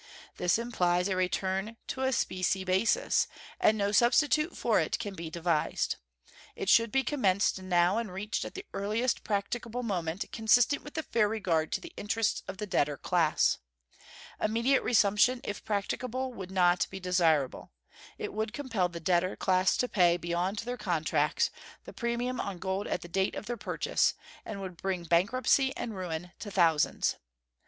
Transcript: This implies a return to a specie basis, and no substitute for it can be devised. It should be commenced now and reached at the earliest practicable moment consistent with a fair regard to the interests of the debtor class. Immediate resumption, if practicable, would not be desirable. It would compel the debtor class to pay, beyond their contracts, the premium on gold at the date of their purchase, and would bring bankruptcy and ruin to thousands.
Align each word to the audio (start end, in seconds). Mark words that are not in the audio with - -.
This 0.37 0.57
implies 0.57 1.07
a 1.09 1.15
return 1.15 1.77
to 1.89 2.01
a 2.01 2.11
specie 2.11 2.63
basis, 2.63 3.27
and 3.59 3.77
no 3.77 3.91
substitute 3.91 4.57
for 4.57 4.79
it 4.79 4.97
can 4.97 5.13
be 5.13 5.29
devised. 5.29 5.97
It 6.55 6.69
should 6.69 6.91
be 6.91 7.03
commenced 7.03 7.61
now 7.61 7.99
and 7.99 8.11
reached 8.11 8.43
at 8.43 8.55
the 8.55 8.65
earliest 8.73 9.23
practicable 9.23 9.83
moment 9.83 10.25
consistent 10.31 10.83
with 10.83 10.97
a 10.97 11.03
fair 11.03 11.29
regard 11.29 11.71
to 11.73 11.81
the 11.81 11.93
interests 11.97 12.41
of 12.47 12.57
the 12.57 12.65
debtor 12.65 12.97
class. 12.97 13.59
Immediate 14.41 14.81
resumption, 14.81 15.39
if 15.43 15.63
practicable, 15.63 16.33
would 16.33 16.49
not 16.49 16.87
be 16.89 16.99
desirable. 16.99 17.71
It 18.17 18.33
would 18.33 18.53
compel 18.53 18.89
the 18.89 18.99
debtor 18.99 19.35
class 19.35 19.77
to 19.77 19.87
pay, 19.87 20.17
beyond 20.17 20.57
their 20.65 20.77
contracts, 20.77 21.51
the 21.83 21.93
premium 21.93 22.39
on 22.39 22.57
gold 22.57 22.87
at 22.87 23.01
the 23.03 23.07
date 23.07 23.35
of 23.35 23.45
their 23.45 23.55
purchase, 23.55 24.15
and 24.45 24.61
would 24.61 24.77
bring 24.77 25.03
bankruptcy 25.03 25.77
and 25.77 25.95
ruin 25.95 26.31
to 26.39 26.49
thousands. 26.49 27.17